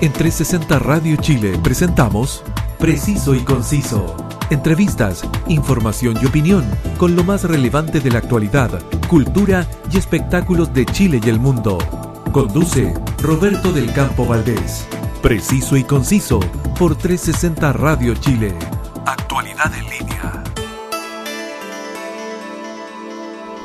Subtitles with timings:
[0.00, 2.42] En 360 Radio Chile presentamos
[2.78, 4.16] Preciso y Conciso.
[4.50, 6.64] Entrevistas, información y opinión
[6.98, 11.78] con lo más relevante de la actualidad, cultura y espectáculos de Chile y el mundo.
[12.32, 14.86] Conduce Roberto del Campo Valdés.
[15.22, 16.40] Preciso y Conciso
[16.78, 18.54] por 360 Radio Chile.
[19.06, 20.44] Actualidad en línea.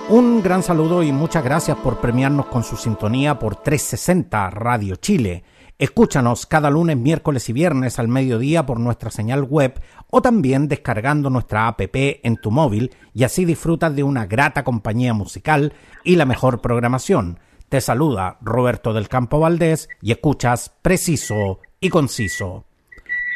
[0.10, 5.44] Un gran saludo y muchas gracias por premiarnos con su sintonía por 360 Radio Chile.
[5.80, 11.30] Escúchanos cada lunes, miércoles y viernes al mediodía por nuestra señal web o también descargando
[11.30, 15.72] nuestra app en tu móvil y así disfrutas de una grata compañía musical
[16.04, 17.40] y la mejor programación.
[17.70, 22.66] Te saluda Roberto del Campo Valdés y escuchas preciso y conciso.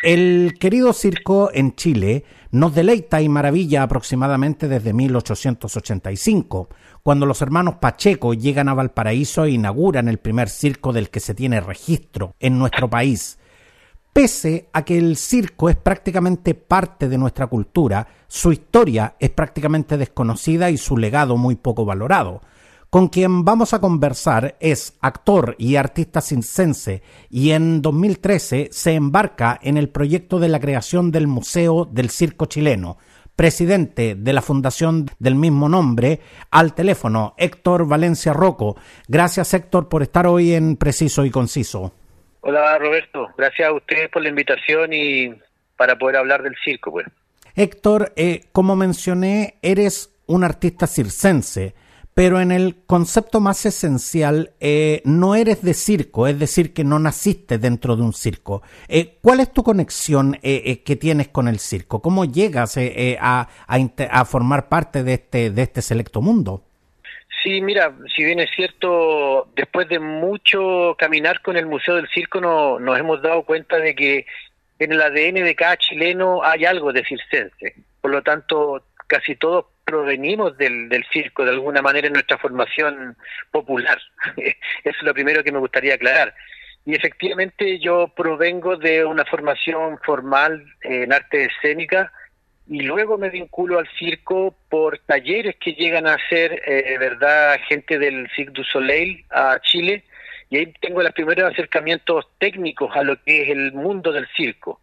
[0.04, 6.68] El querido circo en Chile nos deleita y maravilla aproximadamente desde 1885,
[7.03, 11.35] cuando los hermanos Pacheco llegan a Valparaíso e inauguran el primer circo del que se
[11.35, 13.38] tiene registro en nuestro país.
[14.13, 19.98] Pese a que el circo es prácticamente parte de nuestra cultura, su historia es prácticamente
[19.98, 22.41] desconocida y su legado muy poco valorado.
[22.90, 29.60] Con quien vamos a conversar es actor y artista circense y en 2013 se embarca
[29.62, 32.98] en el proyecto de la creación del Museo del Circo Chileno,
[33.35, 36.20] presidente de la fundación del mismo nombre,
[36.51, 38.76] al teléfono Héctor Valencia Roco.
[39.07, 41.93] Gracias Héctor por estar hoy en Preciso y Conciso.
[42.41, 45.34] Hola Roberto, gracias a ustedes por la invitación y
[45.77, 46.91] para poder hablar del circo.
[46.91, 47.07] Pues.
[47.55, 51.76] Héctor, eh, como mencioné, eres un artista circense
[52.14, 57.00] pero en el concepto más esencial eh, no eres de circo, es decir, que no
[57.00, 58.62] naciste dentro de un circo.
[58.88, 62.02] Eh, ¿Cuál es tu conexión eh, que tienes con el circo?
[62.02, 66.64] ¿Cómo llegas a, a, formar parte de este, de este selecto mundo?
[67.41, 72.40] Sí, mira, si bien es cierto, después de mucho caminar con el Museo del Circo
[72.40, 74.25] no, nos hemos dado cuenta de que
[74.80, 77.75] en el ADN de cada chileno hay algo de circense.
[78.00, 83.16] Por lo tanto, casi todos provenimos del, del circo de alguna manera en nuestra formación
[83.51, 83.99] popular.
[84.38, 86.33] Eso es lo primero que me gustaría aclarar.
[86.85, 92.11] Y efectivamente yo provengo de una formación formal en arte escénica
[92.67, 97.99] y luego me vinculo al circo por talleres que llegan a ser, eh, verdad, gente
[97.99, 100.03] del Cirque du Soleil a Chile
[100.49, 104.81] y ahí tengo los primeros acercamientos técnicos a lo que es el mundo del circo.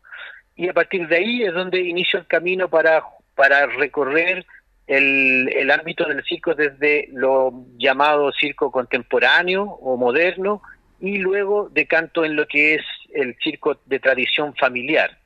[0.57, 3.03] Y a partir de ahí es donde inicio el camino para,
[3.35, 4.45] para recorrer
[4.91, 10.63] el, ámbito del circo desde lo llamado circo contemporáneo o moderno
[10.99, 12.83] y luego decanto en lo que es
[13.15, 15.17] el circo de tradición familiar.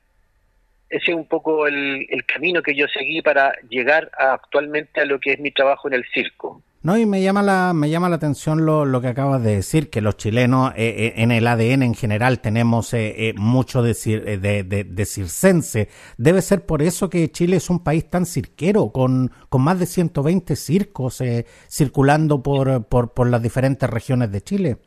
[0.87, 5.19] Ese es un poco el, el camino que yo seguí para llegar actualmente a lo
[5.19, 6.61] que es mi trabajo en el circo.
[6.85, 9.89] No, y me llama la, me llama la atención lo, lo que acabas de decir,
[9.89, 13.95] que los chilenos eh, eh, en el ADN en general tenemos eh, mucho de,
[14.37, 15.89] de, de, circense.
[16.19, 19.87] Debe ser por eso que Chile es un país tan cirquero, con, con más de
[19.87, 21.23] 120 circos
[21.67, 24.77] circulando por, por, por las diferentes regiones de Chile.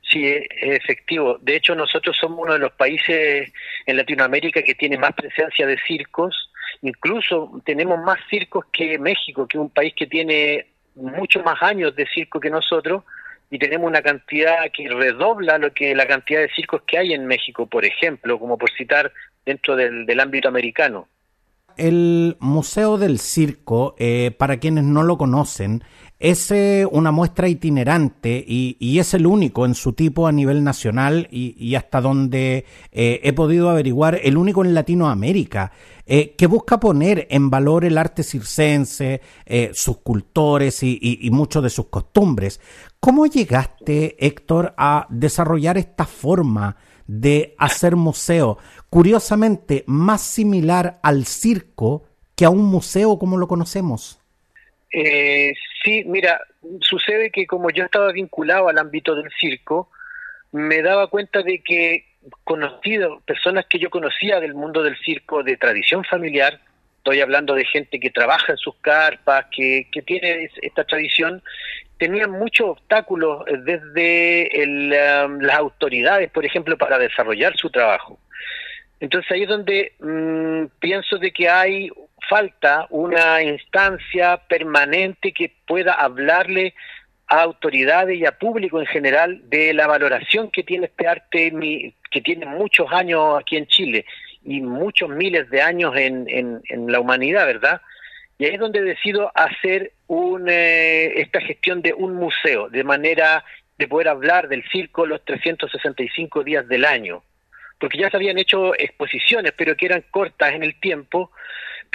[0.00, 0.46] Sí, es
[0.80, 1.36] efectivo.
[1.42, 3.52] De hecho, nosotros somos uno de los países
[3.84, 6.50] en Latinoamérica que tiene más presencia de circos.
[6.80, 11.94] Incluso tenemos más circos que México, que es un país que tiene muchos más años
[11.94, 13.04] de circo que nosotros
[13.50, 17.26] y tenemos una cantidad que redobla lo que la cantidad de circos que hay en
[17.26, 19.12] México, por ejemplo, como por citar
[19.44, 21.08] dentro del, del ámbito americano.
[21.76, 25.84] El Museo del Circo, eh, para quienes no lo conocen,
[26.18, 31.28] es eh, una muestra itinerante y, es el único en su tipo a nivel nacional
[31.30, 35.72] y, hasta donde eh, he podido averiguar, el único en Latinoamérica,
[36.06, 39.20] eh, que busca poner en valor el arte circense,
[39.72, 42.60] sus cultores y muchos de sus costumbres.
[43.00, 46.76] ¿Cómo llegaste, Héctor, a desarrollar esta forma
[47.06, 48.58] de hacer museo?
[48.88, 54.20] Curiosamente, más similar al circo que a un museo como lo conocemos.
[54.92, 55.52] Eh,
[55.84, 56.40] sí, mira,
[56.80, 59.90] sucede que como yo estaba vinculado al ámbito del circo,
[60.52, 62.06] me daba cuenta de que
[62.44, 66.60] conocido, personas que yo conocía del mundo del circo de tradición familiar,
[66.98, 71.42] estoy hablando de gente que trabaja en sus carpas, que, que tiene esta tradición,
[71.98, 74.50] tenían muchos obstáculos desde
[75.24, 78.18] um, las autoridades, por ejemplo, para desarrollar su trabajo.
[79.00, 81.90] Entonces ahí es donde mm, pienso de que hay
[82.28, 86.74] falta una instancia permanente que pueda hablarle
[87.28, 91.52] a autoridades y a público en general de la valoración que tiene este arte
[92.10, 94.06] que tiene muchos años aquí en Chile
[94.44, 97.80] y muchos miles de años en, en, la humanidad, ¿verdad?
[98.38, 103.44] Y ahí es donde decido hacer un, eh, esta gestión de un museo de manera
[103.76, 107.24] de poder hablar del circo los 365 días del año,
[107.80, 111.32] porque ya se habían hecho exposiciones, pero que eran cortas en el tiempo,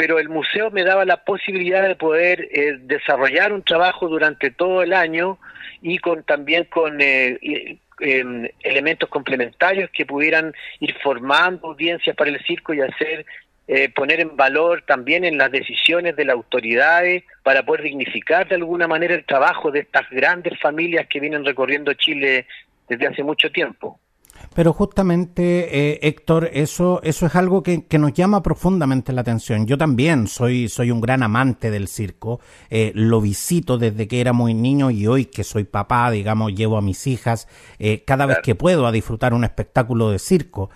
[0.01, 4.81] pero el museo me daba la posibilidad de poder eh, desarrollar un trabajo durante todo
[4.81, 5.37] el año
[5.79, 12.43] y con también con eh, em, elementos complementarios que pudieran ir formando audiencias para el
[12.43, 13.27] circo y hacer
[13.67, 18.55] eh, poner en valor también en las decisiones de las autoridades para poder dignificar de
[18.55, 22.47] alguna manera el trabajo de estas grandes familias que vienen recorriendo Chile
[22.89, 23.99] desde hace mucho tiempo.
[24.53, 29.65] Pero justamente, eh, Héctor, eso, eso es algo que, nos llama profundamente la atención.
[29.67, 32.39] Yo también soy, soy un gran amante del circo.
[32.69, 36.77] Eh, lo visito desde que era muy niño y hoy que soy papá, digamos, llevo
[36.77, 37.47] a mis hijas
[37.79, 40.69] eh, cada vez que puedo a disfrutar un espectáculo de circo.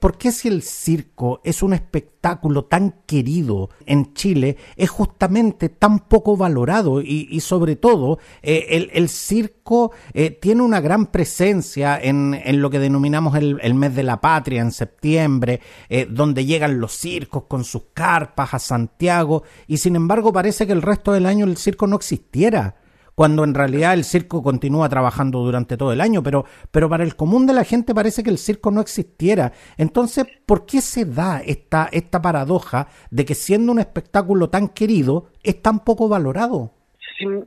[0.00, 6.00] ¿Por qué si el circo es un espectáculo tan querido en Chile, es justamente tan
[6.00, 12.70] poco valorado y, sobre todo eh, el, circo eh, tiene una gran presencia en, lo
[12.70, 17.64] que denominamos el, mes de la patria, en septiembre, eh, donde llegan los circos con
[17.64, 21.86] sus carpas a Santiago y sin embargo parece que el resto del año el circo
[21.86, 22.76] no existiera
[23.20, 27.16] cuando en realidad el circo continúa trabajando durante todo el año, pero, pero para el
[27.16, 29.52] común de la gente parece que el circo no existiera.
[29.76, 35.28] Entonces, ¿por qué se da esta, esta paradoja de que siendo un espectáculo tan querido,
[35.42, 36.72] es tan poco valorado?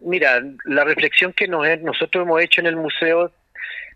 [0.04, 3.32] Mira, la reflexión que nosotros hemos hecho en el museo,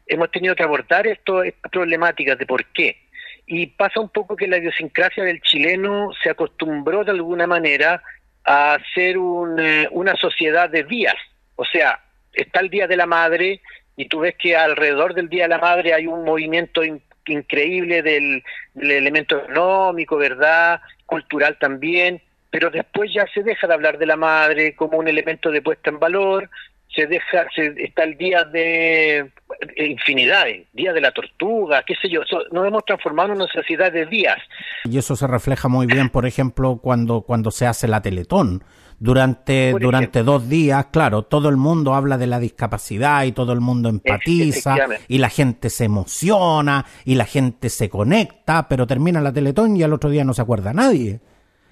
[0.07, 2.97] hemos tenido que abordar esto, estas problemáticas de por qué.
[3.45, 8.01] Y pasa un poco que la idiosincrasia del chileno se acostumbró de alguna manera
[8.45, 9.17] a ser
[9.59, 11.13] eh, una sociedad de días
[11.57, 11.99] o sea,
[12.33, 13.61] está el Día de la Madre
[13.97, 16.81] y tú ves que alrededor del Día de la Madre hay un movimiento
[17.25, 18.43] increíble del,
[18.75, 20.79] elemento económico, ¿verdad?
[21.05, 25.51] Cultural también, pero después ya se deja de hablar de la madre como un elemento
[25.51, 26.49] de puesta en valor,
[26.93, 29.29] se deja, se, está el día de
[29.77, 32.21] infinidades, día de la tortuga, qué sé yo,
[32.51, 34.37] nos hemos transformado en una sociedad de días.
[34.85, 38.63] Y eso se refleja muy bien, por ejemplo, cuando, cuando se hace la Teletón
[38.99, 43.61] durante, durante dos días, claro, todo el mundo habla de la discapacidad y todo el
[43.61, 44.75] mundo empatiza
[45.07, 49.83] y la gente se emociona y la gente se conecta, pero termina la Teletón y
[49.83, 51.19] al otro día no se acuerda nadie.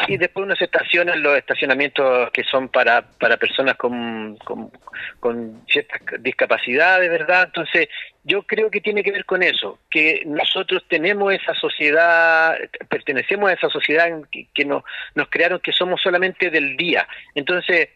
[0.07, 0.69] Y después uno se
[1.15, 4.71] los estacionamientos que son para, para personas con, con,
[5.19, 7.44] con ciertas discapacidades, ¿verdad?
[7.45, 7.88] Entonces,
[8.24, 12.57] yo creo que tiene que ver con eso, que nosotros tenemos esa sociedad,
[12.89, 14.83] pertenecemos a esa sociedad que, que nos,
[15.15, 17.07] nos crearon que somos solamente del día.
[17.33, 17.89] Entonces,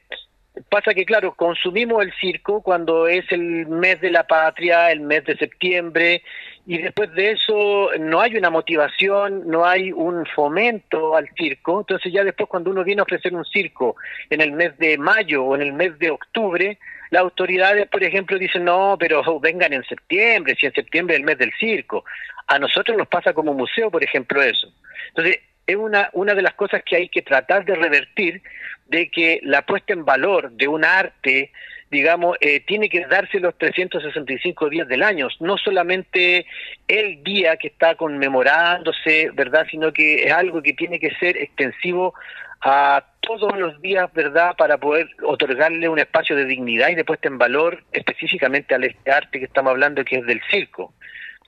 [0.68, 5.24] pasa que, claro, consumimos el circo cuando es el mes de la patria, el mes
[5.26, 6.24] de septiembre,
[6.66, 11.80] y después de eso no hay una motivación, no hay un fomento al circo.
[11.80, 13.96] Entonces ya después cuando uno viene a ofrecer un circo
[14.30, 16.78] en el mes de mayo o en el mes de octubre,
[17.10, 21.26] las autoridades, por ejemplo, dicen, no, pero vengan en septiembre, si en septiembre es el
[21.26, 22.06] mes del circo.
[22.46, 24.72] A nosotros nos pasa como museo, por ejemplo, eso.
[25.10, 28.42] Entonces, es una, una de las cosas que hay que tratar de revertir,
[28.88, 31.52] de que la puesta en valor de un arte,
[31.92, 36.48] digamos, eh, tiene que darse los 365 días del año, no solamente
[36.88, 42.16] el día que está conmemorándose, ¿verdad?, sino que es algo que tiene que ser extensivo
[42.62, 47.28] a todos los días, ¿verdad?, para poder otorgarle un espacio de dignidad y de puesta
[47.28, 50.94] en valor específicamente al este arte que estamos hablando, que es del circo.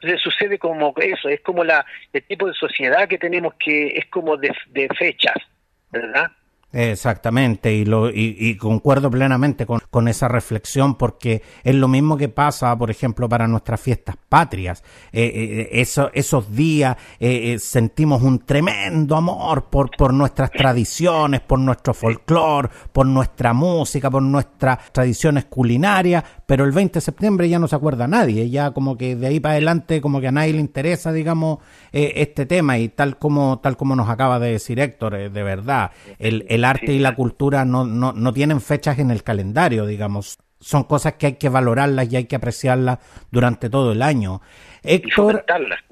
[0.02, 4.08] Entonces sucede como eso, es como la, el tipo de sociedad que tenemos que es
[4.08, 5.36] como de, de fechas,
[5.92, 6.32] ¿verdad?
[6.74, 12.30] Exactamente, y, lo, y, concuerdo plenamente con, con, esa reflexión porque es lo mismo que
[12.30, 14.82] pasa, por ejemplo, para nuestras fiestas patrias.
[15.12, 21.60] Eh, eh, eso, esos días eh, sentimos un tremendo amor por, por nuestras tradiciones, por
[21.60, 27.60] nuestro folclore, por nuestra música, por nuestras tradiciones culinarias, pero el 20 de septiembre ya
[27.60, 30.52] no se acuerda nadie, ya como que de ahí para adelante como que a nadie
[30.52, 31.60] le interesa, digamos,
[31.94, 36.46] este tema y tal como, tal como nos acaba de decir Héctor, de verdad, el
[36.50, 40.40] el arte y la cultura no, no, no tienen fechas en el calendario, digamos.
[40.62, 43.00] Son cosas que hay que valorarlas y hay que apreciarlas
[43.32, 44.42] durante todo el año.
[44.84, 45.46] Héctor,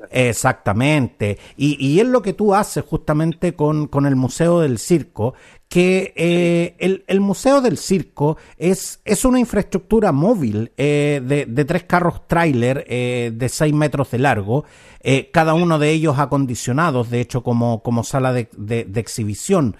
[0.10, 1.38] exactamente.
[1.58, 5.36] Y, y es lo que tú haces justamente con, con el Museo del Circo,
[5.68, 11.66] que eh, el, el, Museo del Circo es, es una infraestructura móvil eh, de, de,
[11.66, 14.66] tres carros tráiler eh, de seis metros de largo,
[15.02, 19.78] eh, cada uno de ellos acondicionados, de hecho, como, como sala de, de, de exhibición.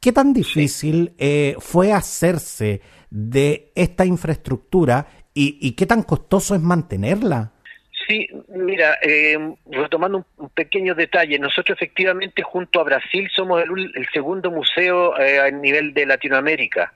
[0.00, 2.80] ¿Qué tan difícil eh, fue hacerse
[3.10, 7.52] de esta infraestructura y, qué tan costoso es mantenerla?
[8.06, 9.38] Sí, mira, eh,
[9.70, 15.50] retomando un, pequeño detalle, nosotros efectivamente junto a Brasil somos el, segundo museo eh, a
[15.50, 16.92] nivel de Latinoamérica.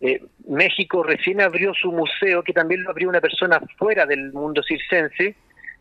[0.00, 4.62] Eh, México recién abrió su museo, que también lo abrió una persona fuera del mundo
[4.62, 5.34] circense,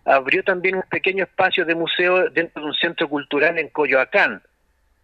[0.04, 4.42] abrió también un pequeño espacio de museo dentro de un centro cultural en Coyoacán.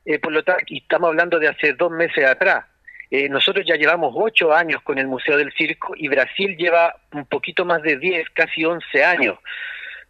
[0.06, 2.66] Eh, por lo tanto, estamos hablando de hace dos meses atrás.
[3.10, 7.26] Eh, nosotros ya llevamos ocho años con el Museo del Circo y Brasil lleva un
[7.26, 9.38] poquito más de diez, casi once años.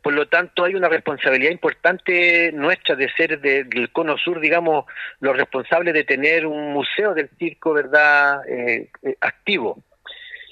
[0.02, 4.86] Por lo tanto, hay una responsabilidad importante nuestra de ser del cono sur, digamos,
[5.20, 9.84] los responsables de tener un museo del circo, ¿verdad?, eh, eh, activo.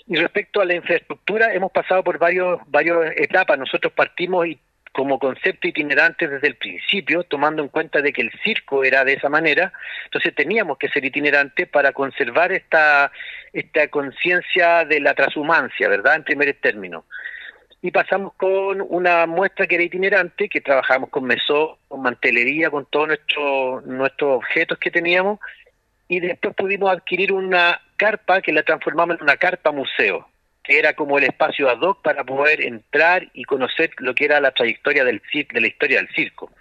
[0.08, 3.58] Y respecto a la infraestructura, hemos pasado por varios, varias etapas.
[3.58, 4.60] Nosotros partimos y
[4.92, 9.14] como concepto itinerante desde el principio, tomando en cuenta de que el circo era de
[9.14, 9.72] esa manera,
[10.06, 13.12] entonces teníamos que ser itinerante para conservar esta,
[13.54, 17.06] esta conciencia de la transhumancia, ¿verdad?, en primer término
[17.82, 22.86] y pasamos con una muestra que era itinerante, que trabajamos con mesó, con mantelería, con
[22.86, 25.40] todos nuestros nuestros objetos que teníamos,
[26.08, 30.28] y después pudimos adquirir una carpa que la transformamos en una carpa museo,
[30.70, 34.52] era como el espacio ad hoc para poder entrar y conocer lo que era la
[34.52, 36.52] trayectoria del de la historia del circo.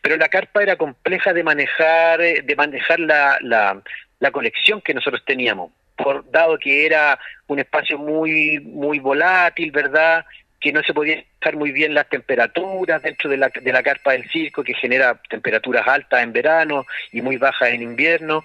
[0.00, 3.80] Pero la carpa era compleja de manejar, de manejar la, la,
[4.18, 10.24] la colección que nosotros teníamos, por dado que era un espacio muy muy volátil, ¿verdad?
[10.62, 14.12] que no se podía dejar muy bien las temperaturas dentro de la, de la carpa
[14.12, 18.44] del circo, que genera temperaturas altas en verano y muy bajas en invierno.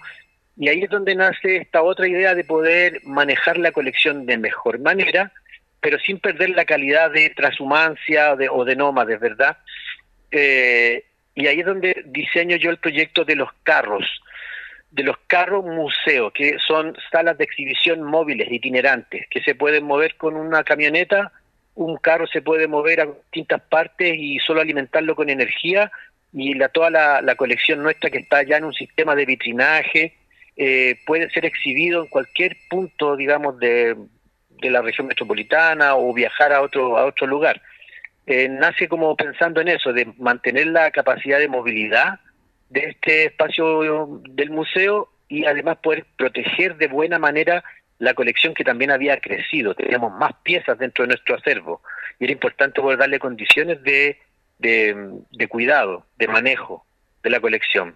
[0.57, 4.79] Y ahí es donde nace esta otra idea de poder manejar la colección de mejor
[4.79, 5.31] manera,
[5.79, 9.57] pero sin perder la calidad de transhumancia o de, o de nómades, ¿verdad?
[10.31, 11.03] Eh,
[11.35, 14.05] y ahí es donde diseño yo el proyecto de los carros,
[14.89, 20.15] de los carros museo, que son salas de exhibición móviles, itinerantes, que se pueden mover
[20.15, 21.31] con una camioneta
[21.77, 25.91] un carro se puede mover a distintas partes y solo alimentarlo con energía
[26.33, 30.15] y la, toda la, colección nuestra que está ya en un sistema de vitrinaje
[30.57, 33.95] eh, puede ser exhibido en cualquier punto, digamos, de,
[34.49, 37.61] de, la región metropolitana o viajar a otro, a otro lugar.
[38.25, 42.19] Eh, nace como pensando en eso, de mantener la capacidad de movilidad
[42.69, 47.63] de este espacio del museo y además poder proteger de buena manera
[47.99, 51.81] la colección que también había crecido, teníamos más piezas dentro de nuestro acervo
[52.19, 54.19] y era importante poder darle condiciones de,
[54.59, 56.85] de, cuidado, de manejo
[57.23, 57.95] de la colección.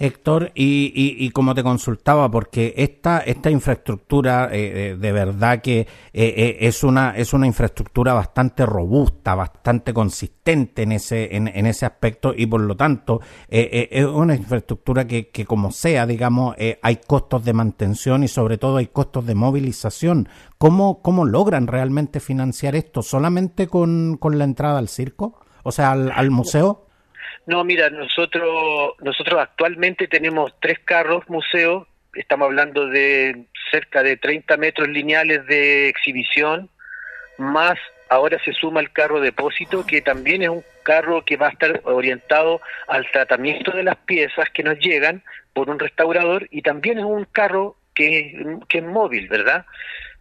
[0.00, 5.88] Héctor, y, y, como te consultaba, porque esta, esta infraestructura eh, eh, de verdad que
[6.12, 12.32] eh, es, una, es una infraestructura bastante robusta, bastante consistente en ese, en, ese aspecto
[12.36, 17.52] y por lo tanto es una infraestructura que, que como sea, digamos, hay costos de
[17.52, 20.28] mantención y sobre todo hay costos de movilización.
[20.58, 23.02] ¿Cómo, cómo logran realmente financiar esto?
[23.02, 25.40] ¿Solamente con, con la entrada al circo?
[25.64, 26.87] O sea, al, al museo.
[27.48, 34.58] No, mira, nosotros, nosotros actualmente tenemos tres carros museo, estamos hablando de cerca de 30
[34.58, 36.68] metros lineales de exhibición,
[37.38, 37.78] más
[38.10, 41.80] ahora se suma el carro depósito, que también es un carro que va a estar
[41.84, 45.22] orientado al tratamiento de las piezas que nos llegan
[45.54, 49.64] por un restaurador y también es un carro que, que es móvil, ¿verdad?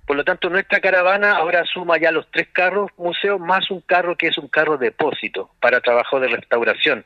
[0.08, 4.16] Por lo tanto, nuestra caravana ahora suma ya los tres carros museo más un carro
[4.16, 7.06] que es un carro depósito para trabajo de restauración.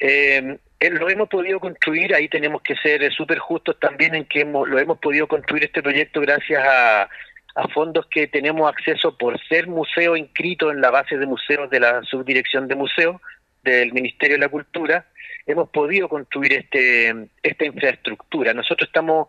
[0.00, 4.42] Eh, eh, lo hemos podido construir, ahí tenemos que ser súper justos también en que
[4.42, 9.66] lo hemos podido construir este proyecto gracias a, a fondos que tenemos acceso por ser
[9.66, 13.20] museo inscrito en la base de museos de la subdirección de museos
[13.64, 15.06] del Ministerio de la Cultura
[15.46, 18.54] hemos podido construir este, esta infraestructura.
[18.54, 19.28] Nosotros estamos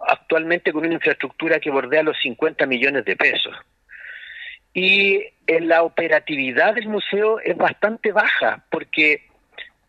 [0.00, 3.54] actualmente con una infraestructura que bordea los 50 millones de pesos.
[4.74, 9.26] Y en la operatividad del museo es bastante baja, porque,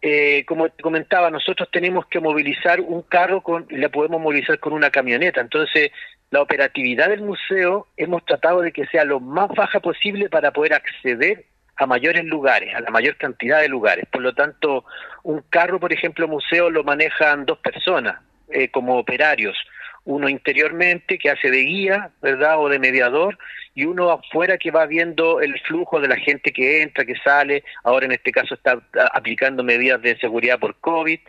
[0.02, 4.74] eh, como te comentaba, nosotros tenemos que movilizar un carro con, la podemos movilizar con
[4.74, 5.40] una camioneta.
[5.40, 5.92] Entonces,
[6.32, 10.74] la operatividad del museo hemos tratado de que sea lo más baja posible para poder
[10.74, 14.06] acceder a mayores lugares, a la mayor cantidad de lugares.
[14.12, 14.86] Por lo tanto,
[15.24, 19.58] un carro, por ejemplo, museo lo manejan dos personas eh, como operarios.
[20.06, 22.60] Uno interiormente que hace de guía, ¿verdad?
[22.60, 23.38] O de mediador,
[23.74, 27.64] y uno afuera que va viendo el flujo de la gente que entra, que sale.
[27.84, 28.82] Ahora en este caso está
[29.14, 31.20] aplicando medidas de seguridad por COVID.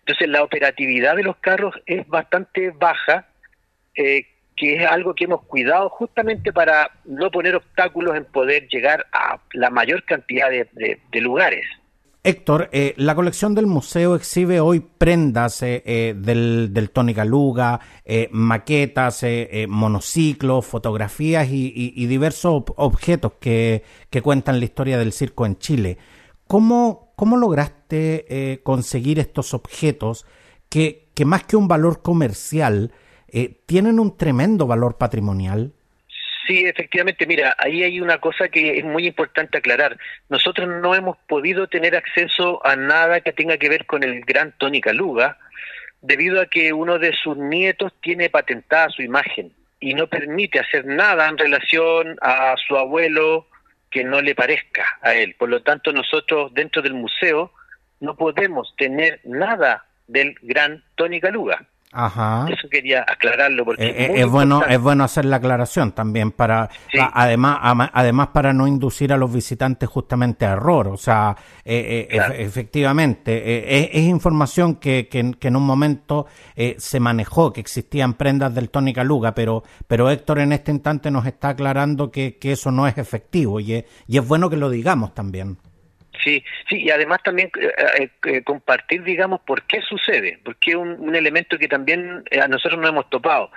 [0.00, 3.26] Entonces la operatividad de los carros es bastante baja.
[3.96, 4.26] Eh,
[4.58, 9.40] que es algo que hemos cuidado justamente para no poner obstáculos en poder llegar a
[9.52, 11.64] la mayor cantidad de, lugares.
[12.24, 17.80] Héctor, eh, la colección del museo exhibe hoy prendas eh, eh, del, del Tony Galuga,
[18.30, 19.24] maquetas,
[19.68, 25.98] monociclos, fotografías y, diversos objetos que, que, cuentan la historia del circo en Chile.
[26.46, 30.26] ¿Cómo, cómo lograste conseguir estos objetos
[30.68, 32.92] que, que más que un valor comercial
[33.66, 35.72] tienen un tremendo valor patrimonial.
[36.46, 39.98] Sí, efectivamente, mira, ahí hay una cosa que es muy importante aclarar.
[40.30, 44.52] Nosotros no hemos podido tener acceso a nada que tenga que ver con el gran
[44.56, 45.36] Tony Caluga,
[46.00, 50.86] debido a que uno de sus nietos tiene patentada su imagen y no permite hacer
[50.86, 53.46] nada en relación a su abuelo
[53.90, 55.34] que no le parezca a él.
[55.38, 57.52] Por lo tanto, nosotros dentro del museo
[58.00, 61.66] no podemos tener nada del gran Tony Caluga.
[61.92, 62.46] Ajá.
[62.50, 66.68] Eso quería aclararlo porque eh, eh, es, bueno es bueno hacer la aclaración también para
[67.14, 67.58] además
[67.94, 74.02] además para no inducir a los visitantes justamente a error, o sea, eh, efectivamente es,
[74.02, 76.26] información que, que, en un momento
[76.76, 81.24] se manejó que existían prendas del Tony Caluga, pero pero Héctor en este instante nos
[81.24, 85.14] está aclarando que, que eso no es efectivo y y es bueno que lo digamos
[85.14, 85.58] también.
[86.22, 90.76] Sí, sí, y además también eh, eh, eh, compartir, digamos, por qué sucede, porque es
[90.76, 93.50] un, elemento que también a nosotros no hemos topado,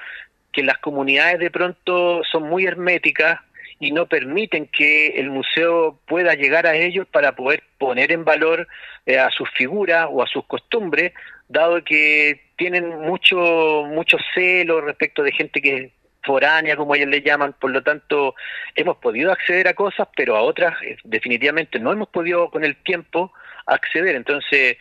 [0.51, 3.39] que las comunidades de pronto son muy herméticas
[3.79, 8.67] y no permiten que el museo pueda llegar a ellos para poder poner en valor
[9.07, 11.13] a sus figuras o a sus costumbres,
[11.47, 15.91] dado que tienen mucho mucho celo respecto de gente que
[16.23, 18.35] foránea, como ellos le llaman, por lo tanto
[18.75, 22.75] hemos podido acceder a cosas, pero a otras eh, definitivamente no hemos podido con el
[22.77, 23.33] tiempo
[23.65, 24.15] acceder.
[24.15, 24.77] Entonces,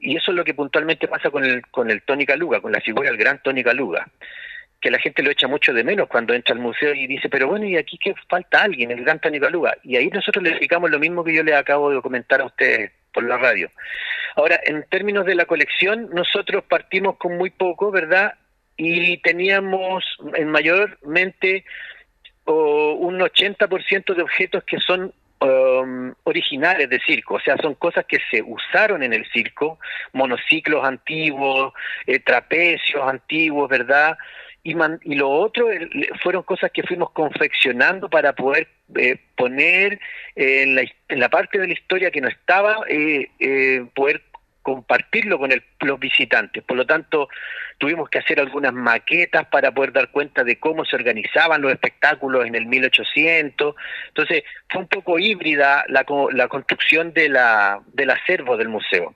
[0.00, 2.80] y eso es lo que puntualmente pasa con el, con el Tony Caluga, con la
[2.80, 4.08] figura del gran Tony Caluga,
[4.80, 7.48] que la gente lo echa mucho de menos cuando entra al museo y dice, pero
[7.48, 9.76] bueno, ¿y aquí qué falta alguien, el gran Tony Caluga?
[9.82, 12.90] Y ahí nosotros le explicamos lo mismo que yo le acabo de comentar a ustedes
[13.12, 13.70] por la radio.
[14.34, 18.34] Ahora, en términos de la colección, nosotros partimos con muy poco, ¿verdad?
[18.76, 21.64] Y teníamos en mayormente
[22.44, 28.18] un 80% de objetos que son um, originales de circo, o sea, son cosas que
[28.30, 29.78] se usaron en el circo,
[30.12, 31.72] monociclos antiguos,
[32.06, 34.16] eh, trapecios antiguos, ¿verdad?
[34.64, 35.66] Y, y lo otro
[36.22, 39.98] fueron cosas que fuimos confeccionando para poder eh, poner
[40.36, 44.22] en, la, en, la, parte de la historia que no estaba, eh, eh poder
[44.62, 46.62] compartirlo con los visitantes.
[46.62, 47.28] Por lo tanto,
[47.78, 52.46] tuvimos que hacer algunas maquetas para poder dar cuenta de cómo se organizaban los espectáculos
[52.46, 53.74] en el 1800.
[54.08, 59.14] Entonces, fue un poco híbrida la, la construcción de la, del acervo del museo.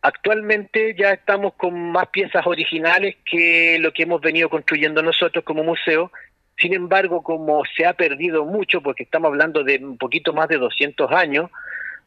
[0.00, 5.62] Actualmente ya estamos con más piezas originales que lo que hemos venido construyendo nosotros como
[5.62, 6.10] museo.
[6.56, 10.58] Sin embargo, como se ha perdido mucho, porque estamos hablando de un poquito más de
[10.58, 11.50] 200 años,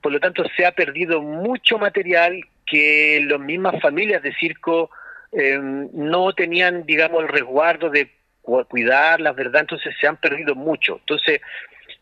[0.02, 4.90] por lo tanto se ha perdido mucho material que las mismas familias de circo
[5.32, 9.62] eh, no tenían, digamos, el resguardo de cuidar la ¿verdad?
[9.62, 10.98] Entonces se han perdido mucho.
[11.00, 11.42] Entonces,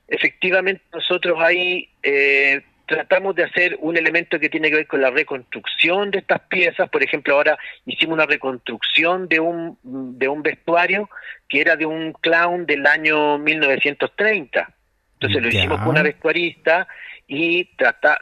[0.08, 5.10] efectivamente nosotros ahí eh, tratamos de hacer un elemento que tiene que ver con la
[5.10, 6.89] reconstrucción de estas piezas.
[6.89, 11.10] Por ejemplo, ahora hicimos una reconstrucción de un, de un vestuario
[11.47, 14.73] que era de un clown del año 1930.
[15.13, 16.88] Entonces lo hicimos con una vestuarista
[17.36, 17.67] y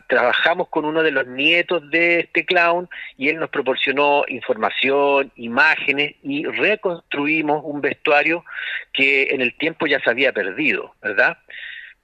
[0.08, 6.15] trabajamos con uno de los nietos de este clown y él nos proporcionó información, imágenes
[6.24, 8.45] y reconstruimos un vestuario
[8.93, 11.38] que en el tiempo ya se había perdido, ¿verdad?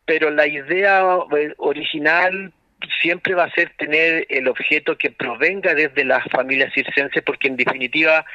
[0.04, 1.02] Pero la idea
[1.38, 2.52] eh, original
[3.02, 7.56] siempre va a ser tener el objeto que provenga desde las familias circenses porque en
[7.56, 8.26] definitiva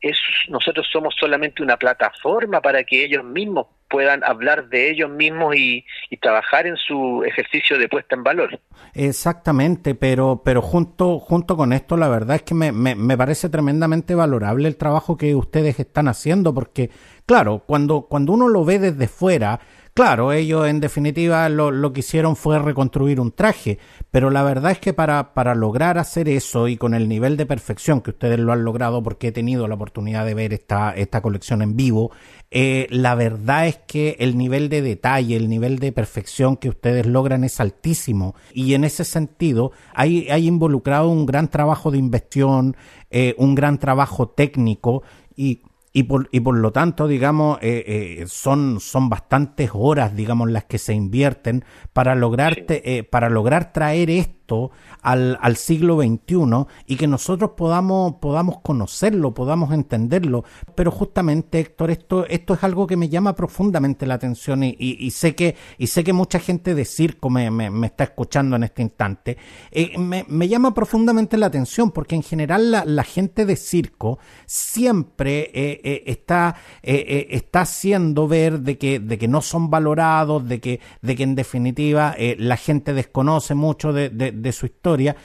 [0.00, 0.16] es,
[0.48, 5.84] nosotros somos solamente una plataforma para que ellos mismos puedan hablar de ellos mismos y,
[6.20, 8.60] trabajar en su ejercicio de puesta en valor.
[8.92, 13.48] Exactamente, pero, pero junto, junto con esto, la verdad es que me, me, me parece
[13.48, 16.90] tremendamente valorable el trabajo que ustedes están haciendo, porque,
[17.24, 19.60] claro, cuando, cuando uno lo ve desde fuera,
[19.98, 23.80] Claro, ellos en definitiva lo, lo, que hicieron fue reconstruir un traje,
[24.12, 27.46] pero la verdad es que para, para lograr hacer eso y con el nivel de
[27.46, 31.20] perfección que ustedes lo han logrado, porque he tenido la oportunidad de ver esta, esta
[31.20, 32.12] colección en vivo,
[32.52, 37.04] eh, la verdad es que el nivel de detalle, el nivel de perfección que ustedes
[37.04, 38.36] logran es altísimo.
[38.54, 42.76] Y en ese sentido hay, hay involucrado un gran trabajo de inversión,
[43.10, 45.02] eh, un gran trabajo técnico
[45.34, 47.84] y y por, y por lo tanto, digamos, eh,
[48.20, 53.72] eh, son, son bastantes horas, digamos, las que se invierten para lograr, eh, para lograr
[53.72, 54.37] traer esto
[55.02, 60.44] al, siglo XXI y que nosotros podamos, podamos conocerlo, podamos entenderlo.
[60.74, 65.34] Pero justamente, Héctor, esto, esto es algo que me llama profundamente la atención y, sé,
[65.34, 69.36] que, y sé que mucha gente de circo me, está escuchando en este instante.
[69.70, 75.80] Eh, me, llama profundamente la atención porque en general la, gente de circo siempre eh,
[75.82, 81.16] eh, está, está haciendo ver de que, de que no son valorados, de que, de
[81.16, 84.10] que en definitiva la gente desconoce mucho de,
[84.52, 85.16] su historia.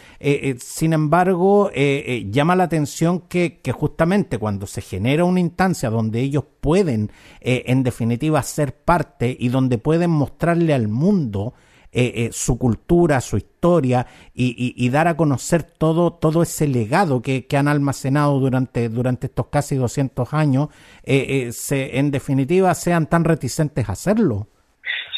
[0.58, 7.12] sin embargo, llama la atención que, justamente cuando se genera una instancia donde ellos pueden,
[7.42, 11.54] en definitiva, ser parte y donde pueden mostrarle al mundo
[11.96, 17.46] eh, eh, su cultura, su historia y, dar a conocer todo, todo ese legado que,
[17.56, 20.70] han almacenado durante, durante estos casi 200 años,
[21.04, 24.48] eh, se, en definitiva sean tan reticentes a hacerlo.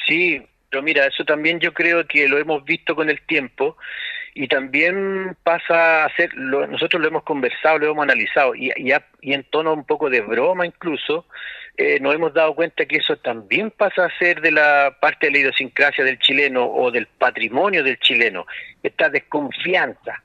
[0.06, 0.42] Sí,
[0.76, 3.78] pero mira, eso también yo creo que lo hemos visto con el tiempo
[4.34, 8.74] y también pasa a ser, nosotros lo hemos conversado, lo hemos analizado y,
[9.22, 11.28] y en tono un poco de broma incluso,
[11.78, 15.32] eh, nos hemos dado cuenta que eso también pasa a ser de la parte de
[15.32, 18.46] la idiosincrasia del chileno o del patrimonio del chileno,
[18.84, 20.22] esta desconfianza.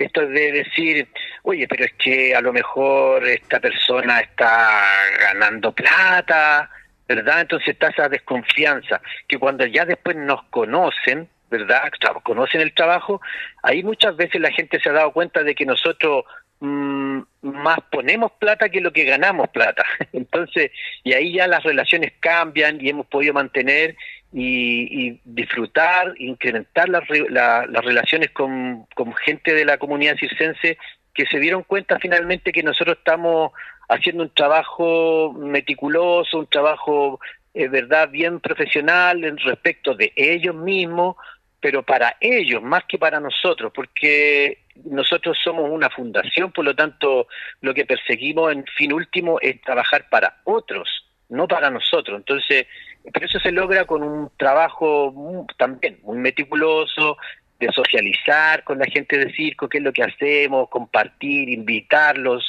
[0.00, 1.06] Esto de decir,
[1.44, 4.82] oye, pero es que a lo mejor esta persona está
[5.20, 6.68] ganando plata,
[7.14, 7.42] ¿verdad?
[7.42, 11.90] Entonces está esa desconfianza, que cuando ya después nos conocen, ¿verdad?
[12.22, 13.20] Conocen el trabajo,
[13.62, 16.24] ahí muchas veces la gente se ha dado cuenta de que nosotros
[16.64, 19.84] Mm, más ponemos plata que lo que ganamos plata.
[20.12, 20.70] Entonces,
[21.02, 23.96] y ahí ya las relaciones cambian y hemos podido mantener
[24.32, 28.86] y, disfrutar, incrementar las, las relaciones con,
[29.24, 30.78] gente de la comunidad circense
[31.12, 33.50] que se dieron cuenta finalmente que nosotros estamos
[33.88, 37.20] haciendo un trabajo meticuloso, un trabajo,
[37.54, 41.16] eh, verdad, bien profesional en respecto de ellos mismos,
[41.60, 47.28] pero para ellos más que para nosotros, porque nosotros somos una fundación, por lo tanto
[47.60, 50.88] lo que perseguimos en fin último es trabajar para otros,
[51.28, 52.18] no para nosotros.
[52.18, 52.66] Entonces,
[53.12, 57.16] pero eso se logra con un trabajo también muy meticuloso,
[57.60, 62.44] de socializar con la gente de circo, qué es lo que hacemos, compartir, invitarlos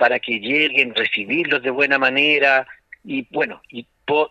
[0.00, 2.66] para que lleguen, recibirlos de buena manera
[3.04, 3.86] y bueno, y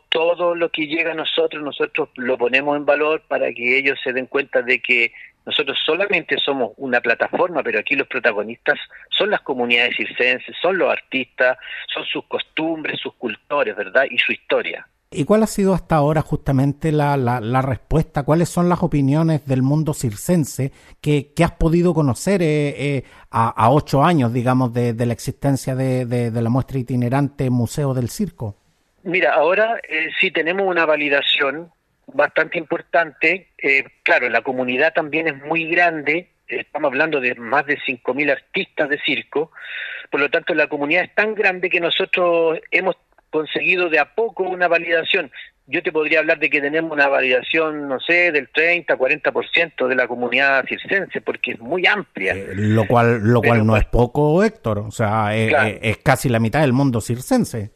[0.09, 4.11] todo lo que llega a nosotros, nosotros lo ponemos en valor para que ellos se
[4.11, 5.13] den cuenta de que
[5.45, 8.79] nosotros solamente somos una plataforma, pero aquí los protagonistas
[9.15, 11.59] son las comunidades circenses, son los artistas,
[11.93, 14.05] son sus costumbres, sus cultores, ¿verdad?
[14.09, 14.87] Y su historia.
[15.11, 18.23] ¿Y cuál ha sido hasta ahora justamente la, la, respuesta?
[18.23, 24.03] ¿Cuáles son las opiniones del mundo circense que, has podido conocer eh, eh, a, ocho
[24.03, 28.55] años, digamos, de, la existencia de, de la muestra itinerante Museo del Circo?
[29.03, 31.71] Mira, ahora eh, sí tenemos una validación
[32.07, 33.49] bastante importante.
[33.57, 36.29] Eh, claro, la comunidad también es muy grande.
[36.47, 39.51] Estamos hablando de más de 5.000 artistas de circo.
[40.11, 42.97] Por lo tanto, la comunidad es tan grande que nosotros hemos
[43.29, 45.31] conseguido de a poco una validación.
[45.67, 49.95] Yo te podría hablar de que tenemos una validación, no sé, del 30, 40% de
[49.95, 52.33] la comunidad circense, porque es muy amplia.
[52.33, 54.79] Eh, lo cual, lo cual no es poco, Héctor.
[54.79, 57.71] O sea, es casi la mitad del mundo circense.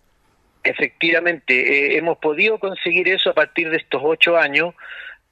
[0.64, 4.74] Efectivamente, eh, hemos podido conseguir eso a partir de estos ocho años,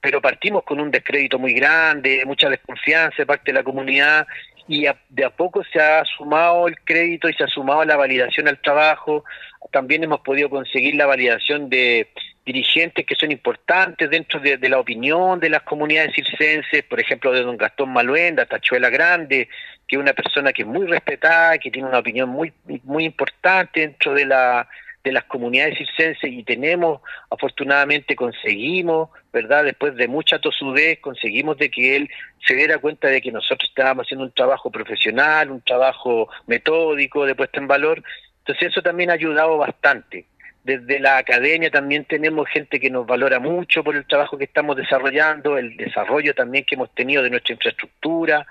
[0.01, 4.27] pero partimos con un descrédito muy grande, mucha desconfianza de parte de la comunidad
[4.71, 8.47] y de a poco se ha sumado el crédito y se ha sumado la validación
[8.47, 9.25] al trabajo.
[9.69, 12.07] También hemos podido conseguir la validación de
[12.45, 17.41] dirigentes que son importantes dentro de, la opinión de las comunidades circenses, por ejemplo, de
[17.41, 19.49] don Gastón Maluenda, Tachuela Grande,
[19.85, 22.53] que es una persona que es muy respetada, que tiene una opinión muy,
[22.85, 24.69] muy importante dentro de la
[25.03, 29.63] de las comunidades circenses y tenemos, afortunadamente conseguimos, ¿verdad?
[29.63, 32.09] Después de mucha tosudez, conseguimos de que él
[32.45, 37.35] se diera cuenta de que nosotros estábamos haciendo un trabajo profesional, un trabajo metódico de
[37.35, 38.03] puesta en valor.
[38.39, 40.25] Entonces eso también ha ayudado bastante.
[40.63, 44.75] Desde la academia también tenemos gente que nos valora mucho por el trabajo que estamos
[44.75, 48.45] desarrollando, el desarrollo también que hemos tenido de nuestra infraestructura.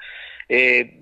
[0.48, 0.98] Eh,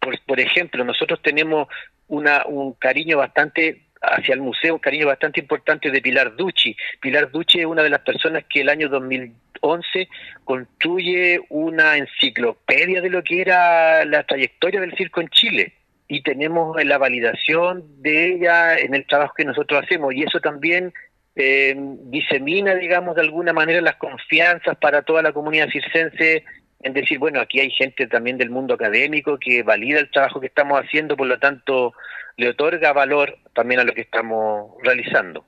[0.00, 1.68] por, por, ejemplo, nosotros tenemos
[2.08, 6.76] una, un cariño bastante hacia el museo un cariño bastante importante de Pilar Ducci.
[7.00, 10.08] Pilar Ducci es una de las personas que el año 2011
[10.44, 15.72] construye una enciclopedia de lo que era la trayectoria del circo en Chile
[16.08, 20.92] y tenemos la validación de ella en el trabajo que nosotros hacemos y eso también
[21.36, 26.44] eh, disemina, digamos, de alguna manera las confianzas para toda la comunidad circense
[26.80, 30.46] en decir, bueno, aquí hay gente también del mundo académico que valida el trabajo que
[30.46, 31.92] estamos haciendo, por lo tanto,
[32.36, 35.44] le otorga valor también a lo que estamos realizando.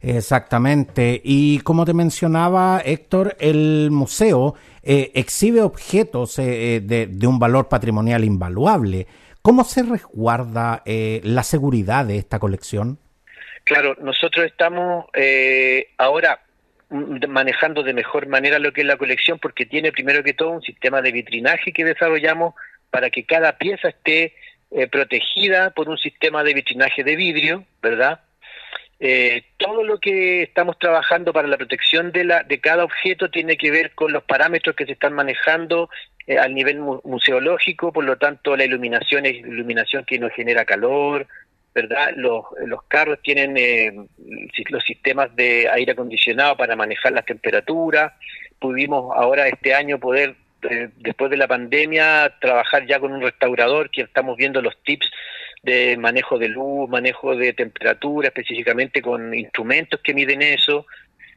[0.00, 1.20] Exactamente.
[1.24, 7.68] Y como te mencionaba, Héctor, el museo eh, exhibe objetos eh, eh, de, un valor
[7.68, 9.06] patrimonial invaluable.
[9.40, 12.98] ¿Cómo se resguarda la seguridad de esta colección?
[13.64, 15.04] Claro, nosotros estamos
[15.98, 16.40] ahora
[17.28, 20.62] manejando de mejor manera lo que es la colección porque tiene primero que todo un
[20.62, 22.54] sistema de vitrinaje que desarrollamos
[22.90, 24.34] para que cada pieza esté
[24.70, 28.20] eh, protegida por un sistema de vitrinaje de vidrio, ¿verdad?
[29.00, 33.56] Eh, todo lo que estamos trabajando para la protección de, la, de cada objeto tiene
[33.56, 35.90] que ver con los parámetros que se están manejando
[36.26, 41.26] eh, al nivel museológico, por lo tanto la iluminación es iluminación que nos genera calor,
[41.74, 42.12] ¿verdad?
[42.16, 43.92] Los, los carros tienen eh,
[44.70, 48.12] los sistemas de aire acondicionado para manejar las temperaturas.
[48.60, 50.36] Pudimos ahora este año poder,
[50.70, 55.10] eh, después de la pandemia, trabajar ya con un restaurador que estamos viendo los tips
[55.64, 60.86] de manejo de luz, manejo de temperatura, específicamente con instrumentos que miden eso.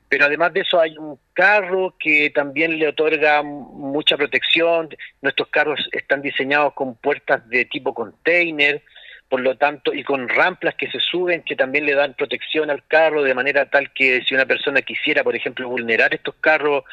[0.10, 4.90] Pero además de eso hay un carro que también le otorga mucha protección.
[5.22, 8.84] Nuestros carros están diseñados con puertas de tipo container
[9.30, 12.86] por lo tanto, y con ramplas que se suben que también le dan protección al
[12.88, 16.84] carro de manera tal que si una persona quisiera, por ejemplo, vulnerar estos carros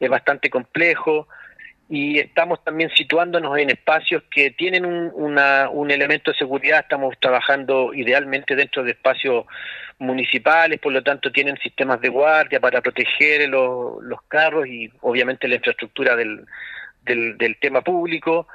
[0.00, 1.28] es bastante complejo.
[1.88, 7.92] Y estamos también situándonos en espacios que tienen un, un elemento de seguridad, estamos trabajando
[7.92, 9.44] idealmente dentro de espacios
[9.98, 15.46] municipales, por lo tanto tienen sistemas de guardia para proteger los, los carros y obviamente
[15.46, 16.46] la infraestructura del,
[17.02, 18.48] del, del tema público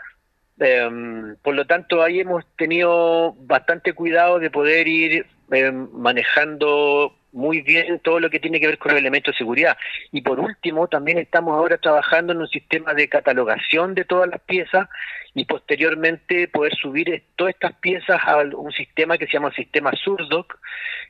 [0.60, 7.62] Em, por lo tanto, ahí hemos tenido bastante cuidado de poder ir em, manejando muy
[7.62, 9.78] bien todo lo que tiene que ver con el elemento de seguridad.
[10.12, 14.42] Y por último, también estamos ahora trabajando en un sistema de catalogación de todas las
[14.42, 14.90] piezas
[15.36, 20.60] y posteriormente poder subir todas estas piezas a un sistema que se llama sistema Surdoc,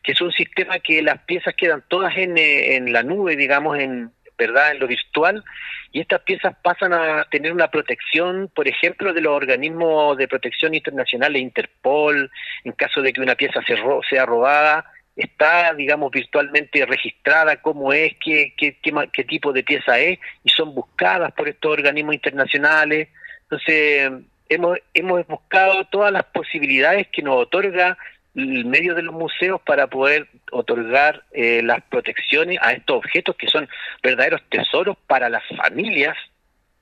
[0.04, 3.80] que es un sistema que las piezas quedan todas en, eh, en la nube, digamos,
[3.80, 5.44] en, ¿verdad?, en lo virtual,
[5.92, 10.74] y estas piezas pasan a tener una protección, por ejemplo, de los organismos de protección
[10.74, 12.32] internacionales, Interpol,
[12.64, 13.76] en caso de que una pieza se
[14.10, 20.18] sea robada, está, digamos, virtualmente registrada cómo es, qué, qué, qué, tipo de pieza es,
[20.44, 23.10] y son buscadas por estos organismos internacionales.
[23.44, 24.12] Entonces,
[24.48, 27.98] hemos, hemos buscado todas las posibilidades que nos otorga
[28.42, 33.48] el medio de los museos para poder otorgar eh, las protecciones a estos objetos que
[33.48, 33.68] son
[34.02, 36.18] verdaderos tesoros para las familias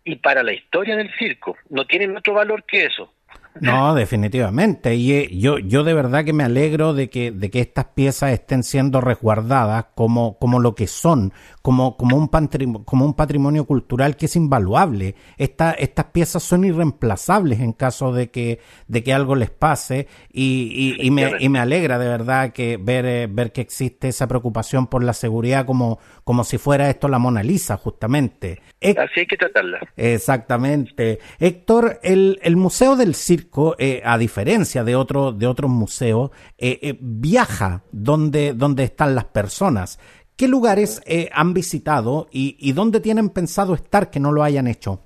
[0.04, 1.58] y para la historia del circo.
[1.70, 3.14] No tienen otro valor que eso.
[3.62, 4.96] No, definitivamente.
[4.96, 8.32] Y eh, yo, yo de verdad que me alegro de que, de que estas piezas
[8.32, 13.66] estén siendo resguardadas como, como lo que son, como, como, un patrimonio, como un patrimonio
[13.66, 15.16] cultural que es invaluable.
[15.38, 20.96] Esta, estas piezas son irreemplazables en caso de que, de que algo les pase y,
[21.00, 24.88] y, me, y me alegra de verdad que ver, eh, ver que existe esa preocupación
[24.88, 28.62] por la seguridad como, como si fuera esto la Mona Lisa, justamente.
[28.82, 29.80] Así hay que tratarla.
[29.96, 31.20] Exactamente.
[31.40, 33.47] Héctor, el, el Museo del Circo
[33.78, 39.26] eh, a diferencia de, otro, de otros museos, eh, eh, viaja donde, donde están las
[39.26, 40.00] personas.
[40.36, 45.02] ¿Qué lugares han visitado y, dónde tienen pensado estar que no lo hayan hecho?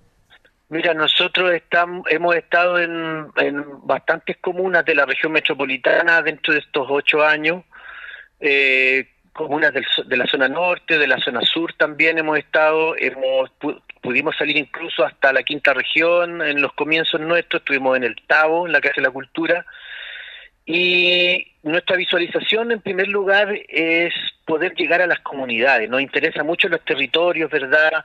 [0.68, 3.30] Mira, nosotros estamos, hemos estado en,
[3.84, 7.64] bastantes comunas de la región metropolitana dentro de estos ocho años,
[9.34, 13.50] comunas de la zona norte, de la zona sur también hemos estado, hemos
[14.02, 18.66] pudimos salir incluso hasta la quinta región en los comienzos nuestros, estuvimos en el Tavo,
[18.66, 19.66] en la Casa de la Cultura,
[20.66, 24.14] y nuestra visualización en primer lugar es
[24.46, 28.04] poder llegar a las comunidades, nos interesa mucho los territorios, ¿verdad?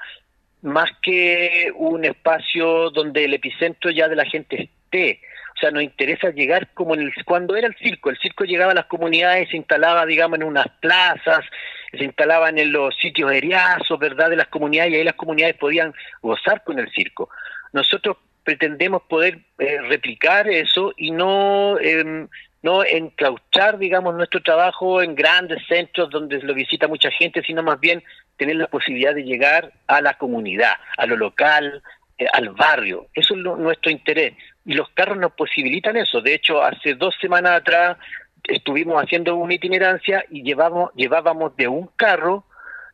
[0.63, 5.21] Más que un espacio donde el epicentro ya de la gente esté,
[5.57, 8.73] o sea, nos interesa llegar como en el, cuando era el circo, el circo llegaba
[8.73, 11.45] a las comunidades, se instalaba, digamos, en unas plazas,
[11.91, 15.95] se instalaban en los sitios eriazos, ¿verdad?, de las comunidades y ahí las comunidades podían
[16.21, 17.31] gozar con el circo.
[17.73, 22.29] Nosotros pretendemos poder eh, replicar eso y no eh,
[22.63, 27.79] no enclauchar, digamos, nuestro trabajo en grandes centros donde lo visita mucha gente, sino más
[27.79, 28.03] bien
[28.37, 31.81] tener la posibilidad de llegar a la comunidad, a lo local,
[32.19, 33.07] eh, al barrio.
[33.15, 34.35] Eso es nuestro interés.
[34.67, 36.21] Y los carros nos posibilitan eso.
[36.21, 37.97] De hecho, hace dos semanas atrás
[38.43, 42.45] estuvimos haciendo una itinerancia y llevamos, llevábamos de un carro,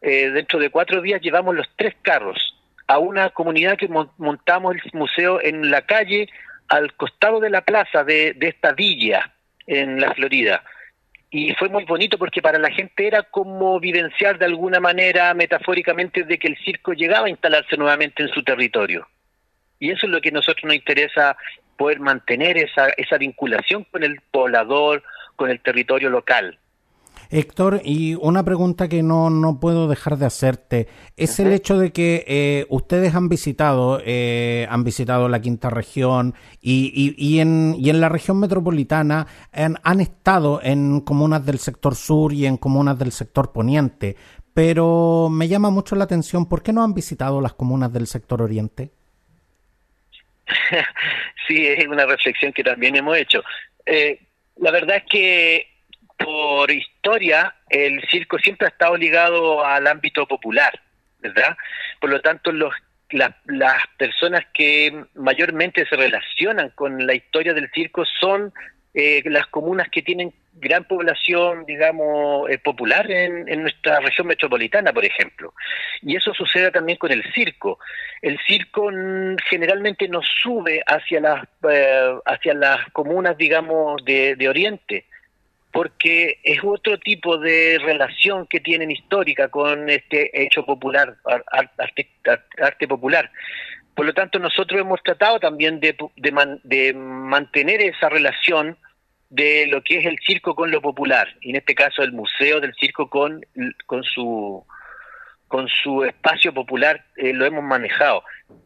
[0.01, 2.57] eh, dentro de cuatro días llevamos los tres carros
[2.87, 6.29] a una comunidad que montamos el museo en la calle
[6.69, 9.33] al costado de la plaza de, de esta villa
[9.67, 10.63] en la Florida.
[11.31, 16.25] Y fue muy bonito porque para la gente era como vivenciar de alguna manera, metafóricamente,
[16.25, 19.09] de que el circo llegaba a instalarse nuevamente en su territorio.
[19.79, 21.37] Y eso es lo que a nosotros nos interesa,
[21.83, 25.03] poder mantener esa, esa vinculación con el poblador,
[25.35, 26.57] con el territorio local.
[27.29, 31.91] Héctor, y una pregunta que no, no puedo dejar de hacerte es el hecho de
[31.91, 37.91] que eh, ustedes han visitado eh, han visitado la quinta región y, y, en, y
[37.91, 43.11] en la región metropolitana han, estado en comunas del sector sur y en comunas del
[43.11, 44.15] sector poniente,
[44.55, 48.41] pero me llama mucho la atención ¿por qué no han visitado las comunas del sector
[48.41, 48.93] oriente?
[51.47, 53.43] sí, es una reflexión que también hemos hecho.
[53.87, 54.21] Eh,
[54.57, 55.69] la verdad es que
[56.17, 60.73] por historia el circo siempre ha estado ligado al ámbito popular,
[61.19, 61.57] ¿verdad?
[62.01, 62.75] Por lo tanto, los
[63.15, 68.55] las personas que mayormente se relacionan con la historia del circo son
[68.95, 75.05] eh, las comunas que tienen gran población, digamos, eh, popular en, nuestra región metropolitana, por
[75.05, 75.55] ejemplo.
[76.03, 77.79] Y eso sucede también con el circo.
[78.21, 78.91] El circo
[79.49, 85.07] generalmente no sube hacia las, eh, hacia las comunas, digamos, de, Oriente,
[85.73, 91.17] porque es otro tipo de relación que tienen histórica con este hecho popular,
[92.59, 93.31] arte, popular.
[93.95, 98.77] Por lo tanto, nosotros hemos tratado también de, de mantener esa relación
[99.33, 102.61] de lo que es el circo con lo popular, y en este caso el museo
[102.61, 103.41] del circo con,
[103.87, 104.63] con su
[105.49, 108.25] con su espacio popular eh, lo hemos manejado.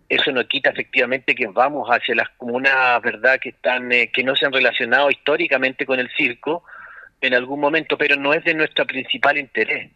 [0.08, 4.36] Eso no quita efectivamente que vamos hacia las comunas, verdad, que están eh, que no
[4.36, 6.64] se han relacionado históricamente con el circo
[7.20, 9.90] en algún momento, pero no es de nuestro principal interés.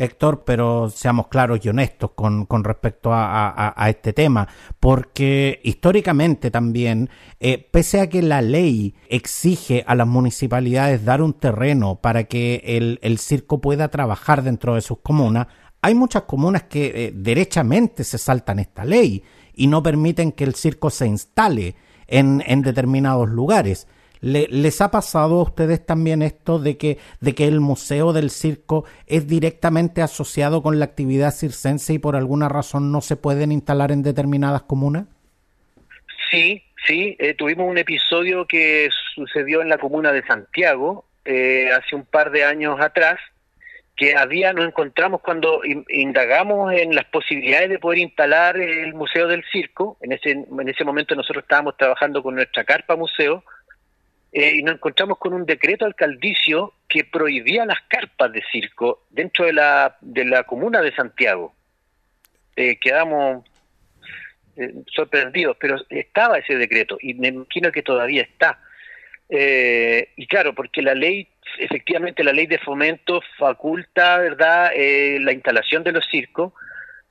[0.00, 7.10] Héctor, pero seamos claros y honestos con, con respecto a, este tema, porque históricamente también,
[7.38, 12.62] eh, pese a que la ley exige a las municipalidades dar un terreno para que
[12.64, 15.48] el, el circo pueda trabajar dentro de sus comunas,
[15.82, 19.22] hay muchas comunas que eh, derechamente se saltan esta ley
[19.54, 21.74] y no permiten que el circo se instale
[22.06, 23.86] en, en determinados lugares.
[24.20, 28.84] ¿Les ha pasado a ustedes también esto de que, de que el Museo del Circo
[29.06, 33.92] es directamente asociado con la actividad circense y por alguna razón no se pueden instalar
[33.92, 35.06] en determinadas comunas?
[36.30, 41.96] Sí, sí, eh, tuvimos un episodio que sucedió en la comuna de Santiago eh, hace
[41.96, 43.18] un par de años atrás,
[43.96, 49.44] que había, nos encontramos cuando indagamos en las posibilidades de poder instalar el Museo del
[49.52, 53.44] Circo, en ese, en ese momento nosotros estábamos trabajando con nuestra carpa museo,
[54.32, 59.44] eh, y nos encontramos con un decreto alcaldicio que prohibía las carpas de circo dentro
[59.44, 61.52] de la, de la comuna de Santiago.
[62.54, 63.44] Eh, quedamos
[64.56, 68.60] eh, sorprendidos, pero estaba ese decreto y me imagino que todavía está.
[69.28, 74.72] y claro, porque la ley, efectivamente la ley de fomento faculta, ¿verdad?,
[75.20, 76.52] la instalación de los circos,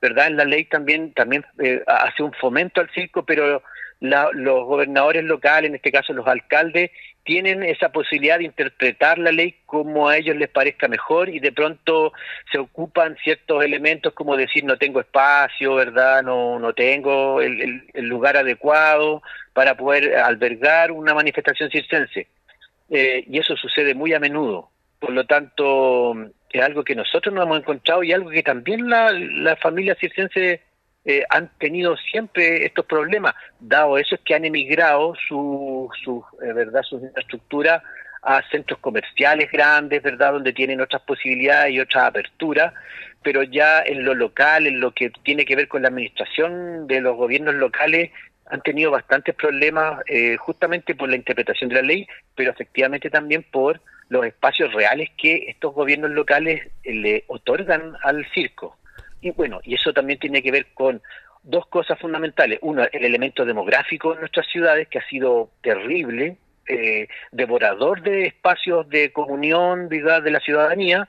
[0.00, 0.28] ¿verdad?
[0.28, 1.44] En la ley también, también
[1.86, 3.62] hace un fomento al circo, pero
[4.00, 6.90] los gobernadores locales, en este caso los alcaldes,
[7.24, 11.52] tienen esa posibilidad de interpretar la ley como a ellos les parezca mejor y de
[11.52, 12.12] pronto
[12.50, 16.22] se ocupan ciertos elementos como decir no tengo espacio, ¿verdad?
[16.22, 22.28] No, no tengo el, lugar adecuado para poder albergar una manifestación circense.
[22.88, 24.70] Eh, y eso sucede muy a menudo.
[24.98, 26.14] Por lo tanto,
[26.50, 30.60] es algo que nosotros nos hemos encontrado y algo que también la, la familia circense
[31.04, 36.52] eh, han tenido siempre estos problemas, dado eso es que han emigrado su, su eh,
[36.52, 37.82] verdad sus infraestructuras
[38.22, 42.74] a centros comerciales grandes, verdad, donde tienen otras posibilidades y otras aperturas,
[43.22, 47.00] pero ya en lo local, en lo que tiene que ver con la administración de
[47.00, 48.10] los gobiernos locales,
[48.50, 53.44] han tenido bastantes problemas eh, justamente por la interpretación de la ley, pero efectivamente también
[53.50, 58.76] por los espacios reales que estos gobiernos locales le otorgan al circo.
[59.20, 61.02] Y bueno, y eso también tiene que ver con
[61.42, 62.58] dos cosas fundamentales.
[62.62, 68.88] Uno, el elemento demográfico en nuestras ciudades, que ha sido terrible, eh, devorador de espacios
[68.88, 71.08] de comunión de la ciudadanía,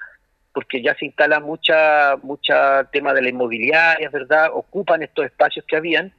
[0.54, 4.50] porque ya se instala mucha, mucha tema de la inmobiliaria, ¿verdad?
[4.54, 6.14] Ocupan estos espacios que habían.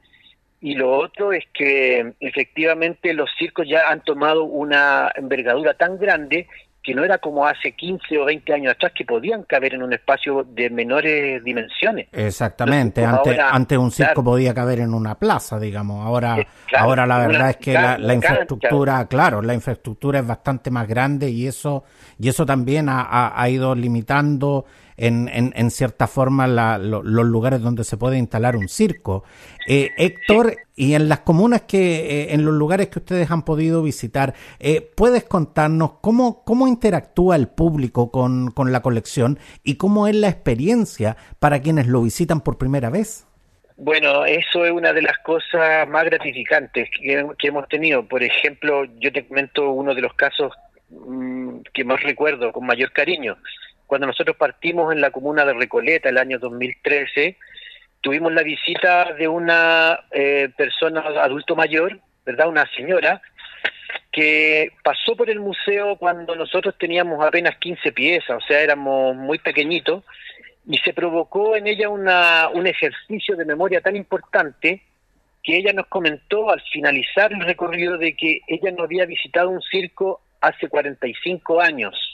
[0.61, 6.47] Y lo otro es que efectivamente los circos ya han tomado una envergadura tan grande
[6.83, 9.93] que no era como hace 15 o 20 años atrás que podían caber en un
[9.93, 12.09] espacio de menores dimensiones.
[12.11, 16.05] Exactamente, antes, un circo podía caber en una plaza, digamos.
[16.05, 20.87] Ahora, eh, ahora la verdad es que la, infraestructura, claro, la infraestructura es bastante más
[20.87, 21.85] grande y eso
[22.19, 24.65] y eso también ha ido limitando
[24.97, 29.23] en, en, cierta forma los lugares donde se puede instalar un circo.
[29.67, 33.83] Eh, Héctor, y en las comunas que, eh, en los lugares que ustedes han podido
[33.83, 40.07] visitar, eh, ¿puedes contarnos cómo, cómo interactúa el público con, con la colección y cómo
[40.07, 43.25] es la experiencia para quienes lo visitan por primera vez?
[43.75, 48.05] Bueno, eso es una de las cosas más gratificantes que, que, hemos tenido.
[48.05, 50.53] Por ejemplo, yo te comento uno de los casos
[50.89, 53.35] mm, que más recuerdo con mayor cariño.
[53.87, 57.37] Cuando nosotros partimos en la comuna de Recoleta el año 2013,
[58.01, 62.47] tuvimos la visita de una eh, persona adulto mayor, ¿verdad?
[62.47, 63.21] Una señora
[64.11, 69.39] que pasó por el museo cuando nosotros teníamos apenas 15 piezas, o sea, éramos muy
[69.39, 70.03] pequeñitos,
[70.67, 74.83] y se provocó en ella una, un ejercicio de memoria tan importante
[75.41, 79.61] que ella nos comentó al finalizar el recorrido de que ella no había visitado un
[79.61, 82.12] circo hace 45 años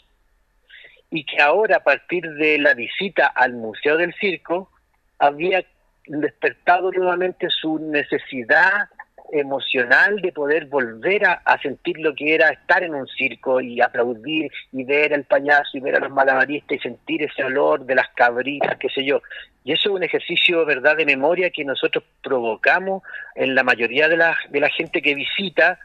[1.12, 4.72] y que ahora a partir de la visita al Museo del Circo
[5.18, 5.66] había
[6.06, 8.90] despertado nuevamente su necesidad
[9.32, 14.52] emocional de poder volver a, sentir lo que era estar en un circo y aplaudir
[14.72, 18.10] y ver al payaso y ver a los malabaristas y sentir ese olor de las
[18.16, 19.22] cabritas, qué sé yo.
[19.64, 23.04] Y eso es un ejercicio, ¿verdad?, de memoria que nosotros provocamos
[23.36, 25.80] en la mayoría de la, de la gente que visita,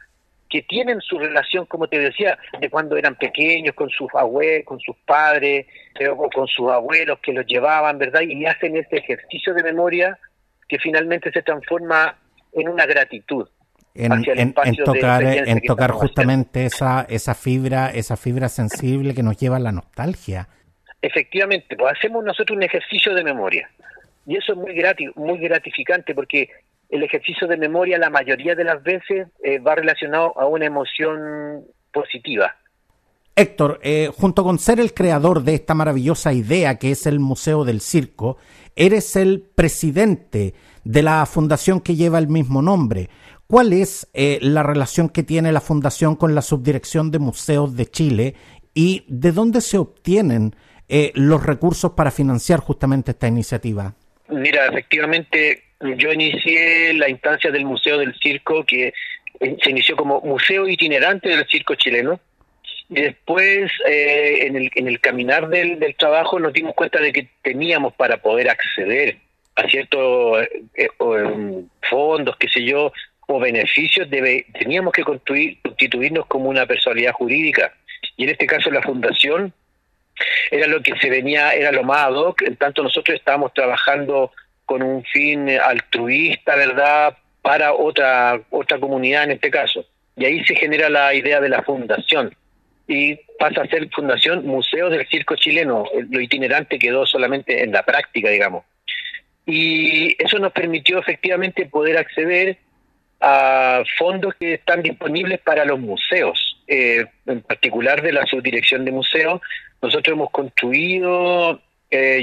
[0.49, 4.79] que tienen su relación, como te decía, de cuando eran pequeños, con sus abuelos, con
[4.79, 5.65] sus padres,
[5.99, 8.21] eh, o con sus abuelos que los llevaban, ¿verdad?
[8.21, 10.17] Y hacen ese ejercicio de memoria
[10.67, 12.17] que finalmente se transforma
[12.53, 13.47] en una gratitud.
[13.93, 19.55] En, en, tocar, en tocar justamente esa, esa fibra, esa fibra sensible que nos lleva
[19.55, 20.49] a la nostalgia.
[21.01, 23.69] Efectivamente, pues hacemos nosotros un ejercicio de memoria.
[24.25, 24.75] Y eso es muy,
[25.15, 26.49] muy gratificante porque
[26.89, 31.65] el ejercicio de memoria la mayoría de las veces eh, va relacionado a una emoción
[31.91, 32.55] positiva.
[33.35, 37.65] Héctor, eh, junto con ser el creador de esta maravillosa idea que es el Museo
[37.65, 38.37] del Circo,
[38.77, 40.53] eres el presidente
[40.85, 43.09] de la fundación que lleva el mismo nombre.
[43.47, 47.85] ¿Cuál es eh, la relación que tiene la fundación con la Subdirección de Museos de
[47.87, 48.35] Chile
[48.73, 50.55] y de dónde se obtienen
[50.87, 53.93] eh, los recursos para financiar justamente esta iniciativa?
[54.29, 58.93] Mira, efectivamente, yo inicié la instancia del Museo del Circo, que
[59.39, 62.19] eh, se inició como Museo Itinerante del Circo Chileno.
[62.87, 67.29] Y después, en, el, en el caminar del, del trabajo, nos dimos cuenta de que
[67.41, 69.17] teníamos para poder acceder
[69.55, 72.91] a ciertos eh, eh, em, fondos, qué sé yo,
[73.27, 77.73] o beneficios, debe, teníamos que constituirnos como una personalidad jurídica.
[78.17, 79.53] Y en este caso la fundación
[80.51, 84.31] era lo que se venía, era lo más ad hoc, en tanto nosotros estábamos trabajando
[84.65, 89.85] con un fin altruista, ¿verdad?, para otra, otra comunidad en este caso.
[90.15, 92.35] Y ahí se genera la idea de la fundación.
[92.87, 95.85] Y pasa a ser Fundación Museo del Circo Chileno.
[96.09, 98.63] Lo itinerante quedó solamente en la práctica, digamos
[99.45, 102.57] y eso nos permitió efectivamente poder acceder
[103.21, 108.91] a fondos que están disponibles para los museos, eh, en particular de la subdirección de
[108.91, 109.41] museos.
[109.81, 111.61] Nosotros hemos construido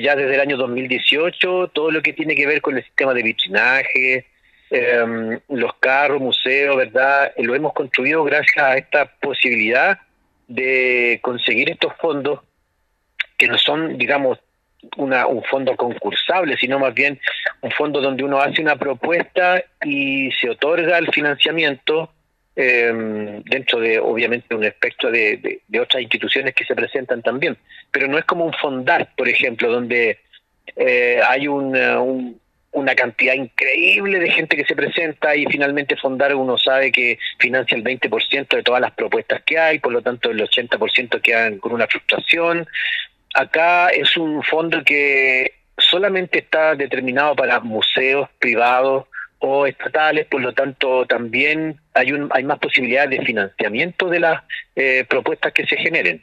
[0.03, 3.23] ya desde el año 2018 todo lo que tiene que ver con el sistema de
[3.23, 4.27] vitrinaje,
[4.71, 7.33] em, los carros, museos, ¿verdad?
[7.39, 9.99] lo hemos construido gracias a esta posibilidad
[10.49, 12.41] de conseguir estos fondos
[13.37, 14.39] que no son, digamos,
[14.97, 17.21] una, un fondo concursable, sino más bien
[17.61, 22.11] un fondo donde uno hace una propuesta y se otorga el financiamiento
[22.57, 27.57] em, dentro de, obviamente, un espectro de, otras instituciones que se presentan también.
[27.91, 30.19] Pero no es como un fondar, por ejemplo, donde
[30.77, 32.39] eh, hay un,
[32.73, 37.77] una cantidad increíble de gente que se presenta y finalmente Fondar uno sabe que financia
[37.77, 41.73] el 20% de todas las propuestas que hay, por lo tanto el 80% quedan con
[41.73, 42.67] una frustración
[43.35, 49.07] acá es un fondo que solamente está determinado para museos privados
[49.43, 54.43] o estatales, por lo tanto también hay, un, hay más posibilidades de financiamiento de las
[54.77, 56.23] eh, propuestas que se generen.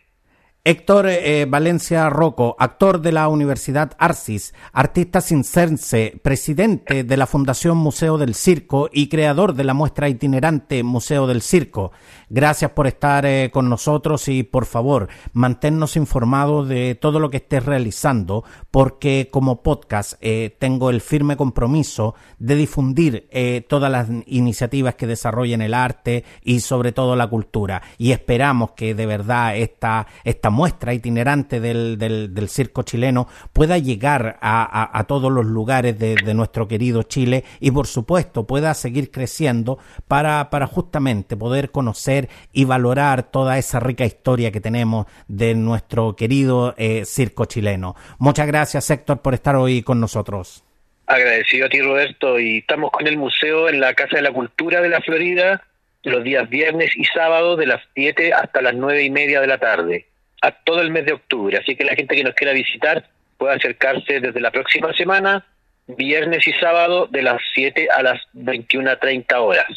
[0.65, 7.78] Héctor eh, Valencia Rocco, actor de la Universidad Arcis, artista cincense, presidente de la Fundación
[7.78, 11.91] Museo del Circo y creador de la muestra itinerante Museo del Circo.
[12.30, 17.38] Gracias por estar eh, con nosotros y por favor manténnos informados de todo lo que
[17.38, 23.30] estés realizando porque como podcast eh, tengo el firme compromiso de difundir
[23.68, 27.82] todas las iniciativas que desarrollen el arte y sobre todo la cultura.
[27.98, 34.38] Y esperamos que de verdad esta, esta muestra itinerante del, del, circo chileno pueda llegar
[34.42, 39.12] a, a, todos los lugares de, de, nuestro querido Chile y por supuesto pueda seguir
[39.12, 39.78] creciendo
[40.08, 42.18] para, para justamente poder conocer
[42.51, 47.95] y valorar toda esa rica historia que tenemos de nuestro querido eh, circo chileno.
[48.17, 50.63] Muchas gracias Héctor por estar hoy con nosotros.
[51.05, 54.82] Agradecido a ti Roberto y estamos con el museo en la Casa de la Cultura
[54.82, 55.63] de la Florida
[56.03, 59.57] los días viernes y sábado de las 7 hasta las nueve y media de la
[59.57, 60.05] tarde
[60.41, 61.57] a todo el mes de octubre.
[61.57, 65.45] Así que la gente que nos quiera visitar puede acercarse desde la próxima semana,
[65.88, 69.67] viernes y sábado, de las 7 a las 21.30 horas.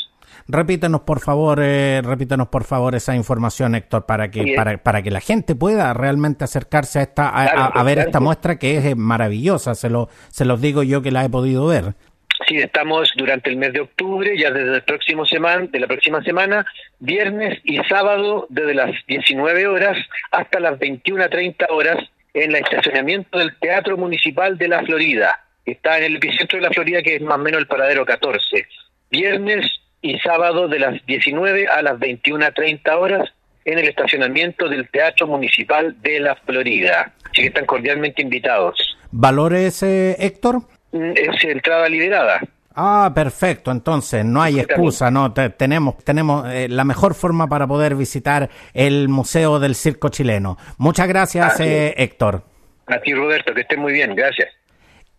[0.48, 5.10] Repítanos por favor, eh, repítanos por favor esa información, Héctor, para que para, para que
[5.10, 9.74] la gente pueda realmente acercarse a esta a, ver esta muestra que es maravillosa.
[9.74, 11.94] Se lo se los digo yo que la he podido ver.
[12.48, 16.22] Sí, estamos durante el mes de octubre, ya desde el próximo semana, de la próxima
[16.22, 16.66] semana,
[16.98, 19.96] viernes y sábado, desde las 19 horas
[20.32, 21.98] hasta las 21.30 horas,
[22.34, 25.38] en el estacionamiento del Teatro Municipal de la Florida.
[25.64, 28.66] Está en el epicentro de la Florida, que es más o menos el paradero 14.
[29.10, 33.32] Viernes y sábado de las 19 a las 21.30 horas
[33.64, 37.12] en el estacionamiento del Teatro Municipal de la Florida.
[37.24, 38.76] Así que están cordialmente invitados.
[39.12, 40.62] ¿Valores, eh, Héctor?
[40.90, 42.40] mm, es entrada liberada.
[42.74, 43.70] Ah, perfecto.
[43.70, 45.32] Entonces, no hay excusa, ¿no?
[45.32, 50.56] tenemos tenemos eh, la mejor forma para poder visitar el Museo del Circo Chileno.
[50.78, 52.42] Muchas gracias, eh, Héctor.
[52.86, 54.14] A ti, Roberto, que estés muy bien.
[54.14, 54.48] Gracias.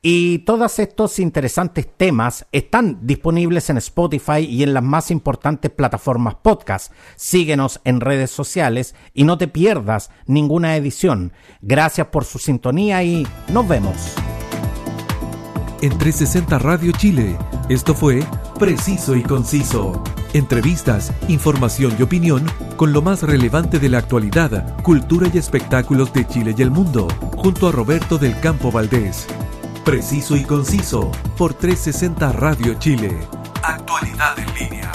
[0.05, 6.35] Y todos estos interesantes temas están disponibles en Spotify y en las más importantes plataformas
[6.35, 6.91] podcast.
[7.15, 11.31] Síguenos en redes sociales y no te pierdas ninguna edición.
[11.61, 13.95] Gracias por su sintonía y nos vemos.
[15.81, 17.37] En 360 Radio Chile,
[17.69, 18.25] esto fue
[18.59, 20.03] Preciso y Conciso.
[20.33, 22.45] Entrevistas, información y opinión
[22.75, 27.07] con lo más relevante de la actualidad, cultura y espectáculos de Chile y el mundo,
[27.37, 29.27] junto a Roberto del Campo Valdés.
[29.83, 33.19] Preciso y conciso por 360 Radio Chile.
[33.61, 34.91] Actualidad en línea.